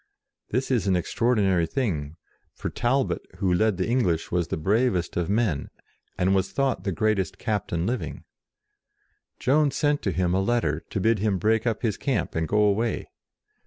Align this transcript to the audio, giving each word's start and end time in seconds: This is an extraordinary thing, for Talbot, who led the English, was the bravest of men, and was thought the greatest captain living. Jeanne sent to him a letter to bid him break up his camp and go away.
This 0.49 0.71
is 0.71 0.87
an 0.87 0.95
extraordinary 0.95 1.67
thing, 1.67 2.15
for 2.55 2.71
Talbot, 2.71 3.21
who 3.37 3.53
led 3.53 3.77
the 3.77 3.87
English, 3.87 4.31
was 4.31 4.47
the 4.47 4.57
bravest 4.57 5.15
of 5.15 5.29
men, 5.29 5.69
and 6.17 6.33
was 6.33 6.51
thought 6.51 6.85
the 6.85 6.91
greatest 6.91 7.37
captain 7.37 7.85
living. 7.85 8.23
Jeanne 9.39 9.69
sent 9.69 10.01
to 10.01 10.11
him 10.11 10.33
a 10.33 10.41
letter 10.41 10.79
to 10.89 10.99
bid 10.99 11.19
him 11.19 11.37
break 11.37 11.67
up 11.67 11.83
his 11.83 11.97
camp 11.97 12.33
and 12.33 12.47
go 12.47 12.63
away. 12.63 13.11